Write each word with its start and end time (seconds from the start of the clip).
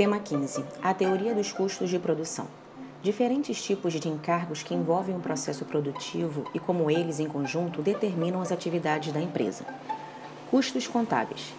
Tema 0.00 0.18
15. 0.18 0.64
A 0.82 0.94
teoria 0.94 1.34
dos 1.34 1.52
custos 1.52 1.90
de 1.90 1.98
produção. 1.98 2.46
Diferentes 3.02 3.62
tipos 3.62 3.92
de 3.92 4.08
encargos 4.08 4.62
que 4.62 4.72
envolvem 4.72 5.14
o 5.14 5.20
processo 5.20 5.62
produtivo 5.66 6.46
e 6.54 6.58
como 6.58 6.90
eles, 6.90 7.20
em 7.20 7.28
conjunto, 7.28 7.82
determinam 7.82 8.40
as 8.40 8.50
atividades 8.50 9.12
da 9.12 9.20
empresa. 9.20 9.62
Custos 10.50 10.86
contábeis. 10.86 11.52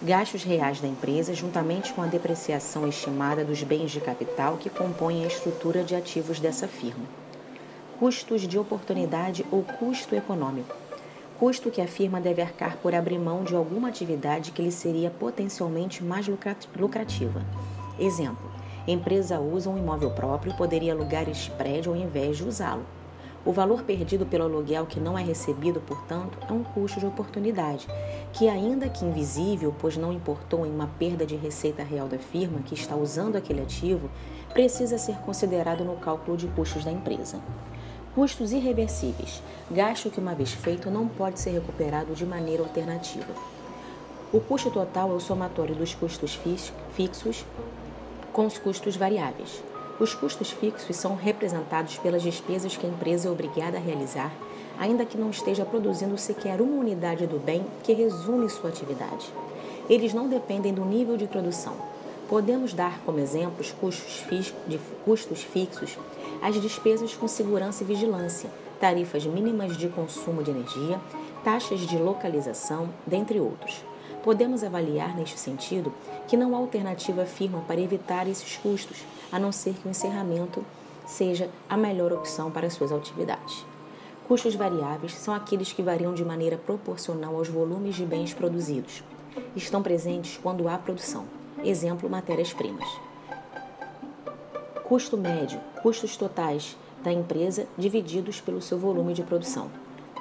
Gastos 0.00 0.44
reais 0.44 0.80
da 0.80 0.86
empresa, 0.86 1.34
juntamente 1.34 1.92
com 1.92 2.00
a 2.00 2.06
depreciação 2.06 2.86
estimada 2.86 3.44
dos 3.44 3.64
bens 3.64 3.90
de 3.90 4.00
capital 4.00 4.58
que 4.58 4.70
compõem 4.70 5.24
a 5.24 5.26
estrutura 5.26 5.82
de 5.82 5.96
ativos 5.96 6.38
dessa 6.38 6.68
firma. 6.68 7.04
Custos 7.98 8.42
de 8.42 8.60
oportunidade 8.60 9.44
ou 9.50 9.64
custo 9.64 10.14
econômico 10.14 10.72
custo 11.38 11.70
que 11.70 11.80
a 11.80 11.86
firma 11.86 12.20
deve 12.20 12.42
arcar 12.42 12.78
por 12.78 12.92
abrir 12.92 13.16
mão 13.16 13.44
de 13.44 13.54
alguma 13.54 13.88
atividade 13.88 14.50
que 14.50 14.60
lhe 14.60 14.72
seria 14.72 15.08
potencialmente 15.08 16.02
mais 16.02 16.26
lucrativa. 16.26 17.44
Exemplo: 17.98 18.50
empresa 18.86 19.40
usa 19.40 19.68
um 19.68 19.76
imóvel 19.76 20.10
próprio 20.10 20.52
e 20.52 20.56
poderia 20.56 20.92
alugar 20.92 21.28
este 21.28 21.50
prédio 21.50 21.92
ao 21.92 21.98
invés 21.98 22.36
de 22.36 22.44
usá-lo. 22.44 22.84
O 23.44 23.52
valor 23.52 23.82
perdido 23.82 24.26
pelo 24.26 24.44
aluguel 24.44 24.84
que 24.84 25.00
não 25.00 25.16
é 25.18 25.22
recebido, 25.22 25.80
portanto, 25.80 26.38
é 26.48 26.52
um 26.52 26.62
custo 26.62 27.00
de 27.00 27.06
oportunidade, 27.06 27.86
que, 28.32 28.48
ainda 28.48 28.88
que 28.88 29.04
invisível, 29.04 29.74
pois 29.78 29.96
não 29.96 30.12
importou 30.12 30.66
em 30.66 30.70
uma 30.70 30.88
perda 30.98 31.24
de 31.24 31.34
receita 31.34 31.82
real 31.82 32.08
da 32.08 32.18
firma 32.18 32.60
que 32.60 32.74
está 32.74 32.94
usando 32.94 33.36
aquele 33.36 33.62
ativo, 33.62 34.10
precisa 34.52 34.98
ser 34.98 35.16
considerado 35.18 35.84
no 35.84 35.96
cálculo 35.96 36.36
de 36.36 36.46
custos 36.48 36.84
da 36.84 36.92
empresa. 36.92 37.40
Custos 38.14 38.52
irreversíveis. 38.52 39.42
Gasto 39.70 40.10
que, 40.10 40.20
uma 40.20 40.34
vez 40.34 40.52
feito, 40.52 40.90
não 40.90 41.08
pode 41.08 41.40
ser 41.40 41.50
recuperado 41.50 42.14
de 42.14 42.26
maneira 42.26 42.62
alternativa. 42.62 43.32
O 44.30 44.40
custo 44.40 44.70
total 44.70 45.10
é 45.12 45.14
o 45.14 45.20
somatório 45.20 45.74
dos 45.74 45.94
custos 45.94 46.38
fixos 46.94 47.46
com 48.32 48.46
os 48.46 48.58
custos 48.58 48.96
variáveis. 48.96 49.62
Os 50.00 50.14
custos 50.14 50.50
fixos 50.50 50.96
são 50.96 51.16
representados 51.16 51.98
pelas 51.98 52.22
despesas 52.22 52.76
que 52.76 52.86
a 52.86 52.88
empresa 52.88 53.28
é 53.28 53.30
obrigada 53.30 53.78
a 53.78 53.80
realizar, 53.80 54.32
ainda 54.78 55.04
que 55.04 55.18
não 55.18 55.30
esteja 55.30 55.64
produzindo 55.64 56.16
sequer 56.16 56.60
uma 56.60 56.76
unidade 56.76 57.26
do 57.26 57.38
bem 57.38 57.66
que 57.82 57.92
resume 57.92 58.48
sua 58.48 58.70
atividade. 58.70 59.32
Eles 59.90 60.14
não 60.14 60.28
dependem 60.28 60.72
do 60.72 60.84
nível 60.84 61.16
de 61.16 61.26
produção. 61.26 61.74
Podemos 62.28 62.74
dar 62.74 63.00
como 63.04 63.18
exemplos 63.18 63.72
custos, 63.72 64.24
de 64.66 64.78
custos 65.04 65.42
fixos 65.42 65.98
as 66.40 66.60
despesas 66.60 67.14
com 67.14 67.26
segurança 67.26 67.82
e 67.82 67.86
vigilância, 67.86 68.50
tarifas 68.80 69.26
mínimas 69.26 69.76
de 69.76 69.88
consumo 69.88 70.42
de 70.42 70.50
energia, 70.50 71.00
taxas 71.42 71.80
de 71.80 71.96
localização, 71.96 72.90
dentre 73.06 73.40
outros. 73.40 73.82
Podemos 74.22 74.64
avaliar, 74.64 75.16
neste 75.16 75.38
sentido, 75.38 75.92
que 76.26 76.36
não 76.36 76.54
há 76.54 76.58
alternativa 76.58 77.24
firme 77.24 77.62
para 77.66 77.80
evitar 77.80 78.28
esses 78.28 78.56
custos, 78.56 79.04
a 79.30 79.38
não 79.38 79.52
ser 79.52 79.74
que 79.74 79.86
o 79.86 79.90
encerramento 79.90 80.64
seja 81.06 81.48
a 81.68 81.76
melhor 81.76 82.12
opção 82.12 82.50
para 82.50 82.68
suas 82.68 82.92
atividades. 82.92 83.64
Custos 84.26 84.54
variáveis 84.54 85.14
são 85.14 85.32
aqueles 85.32 85.72
que 85.72 85.82
variam 85.82 86.12
de 86.12 86.24
maneira 86.24 86.58
proporcional 86.58 87.36
aos 87.36 87.48
volumes 87.48 87.94
de 87.94 88.04
bens 88.04 88.34
produzidos. 88.34 89.02
Estão 89.56 89.82
presentes 89.82 90.38
quando 90.42 90.68
há 90.68 90.76
produção. 90.76 91.24
Exemplo, 91.64 92.10
matérias-primas. 92.10 92.88
Custo 94.84 95.16
médio, 95.16 95.60
custos 95.82 96.16
totais 96.16 96.76
da 97.02 97.12
empresa 97.12 97.66
divididos 97.76 98.40
pelo 98.40 98.60
seu 98.60 98.78
volume 98.78 99.14
de 99.14 99.22
produção. 99.22 99.70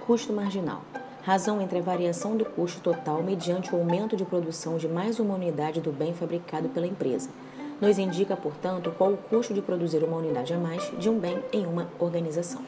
Custo 0.06 0.32
marginal, 0.32 0.82
razão 1.28 1.62
entre 1.62 1.80
a 1.80 1.82
variação 1.82 2.38
do 2.38 2.46
custo 2.46 2.80
total 2.80 3.22
mediante 3.22 3.76
o 3.76 3.78
aumento 3.78 4.16
de 4.16 4.24
produção 4.24 4.78
de 4.78 4.88
mais 4.88 5.20
uma 5.20 5.36
unidade 5.36 5.82
do 5.82 5.92
bem 5.92 6.14
fabricado 6.14 6.70
pela 6.70 6.88
empresa. 6.88 7.30
Nos 7.82 7.98
indica, 7.98 8.38
portanto, 8.38 8.94
qual 8.98 9.12
o 9.12 9.18
custo 9.18 9.54
de 9.54 9.62
produzir 9.62 10.02
uma 10.06 10.16
unidade 10.16 10.54
a 10.54 10.58
mais 10.58 10.90
de 10.98 11.10
um 11.10 11.20
bem 11.20 11.44
em 11.52 11.66
uma 11.66 11.90
organização. 12.00 12.62